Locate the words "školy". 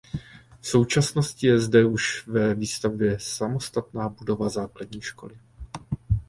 5.01-5.37